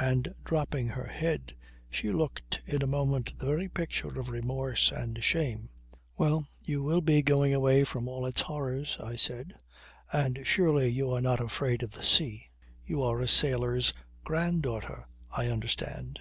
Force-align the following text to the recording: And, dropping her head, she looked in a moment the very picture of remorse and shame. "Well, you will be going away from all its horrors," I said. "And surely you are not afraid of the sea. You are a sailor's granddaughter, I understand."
And, 0.00 0.34
dropping 0.44 0.88
her 0.88 1.06
head, 1.06 1.54
she 1.88 2.10
looked 2.10 2.60
in 2.66 2.82
a 2.82 2.88
moment 2.88 3.38
the 3.38 3.46
very 3.46 3.68
picture 3.68 4.18
of 4.18 4.28
remorse 4.28 4.90
and 4.90 5.22
shame. 5.22 5.68
"Well, 6.18 6.48
you 6.66 6.82
will 6.82 7.00
be 7.00 7.22
going 7.22 7.54
away 7.54 7.84
from 7.84 8.08
all 8.08 8.26
its 8.26 8.40
horrors," 8.40 8.96
I 8.98 9.14
said. 9.14 9.54
"And 10.12 10.40
surely 10.42 10.88
you 10.88 11.12
are 11.12 11.20
not 11.20 11.38
afraid 11.38 11.84
of 11.84 11.92
the 11.92 12.02
sea. 12.02 12.48
You 12.84 13.04
are 13.04 13.20
a 13.20 13.28
sailor's 13.28 13.92
granddaughter, 14.24 15.06
I 15.30 15.46
understand." 15.46 16.18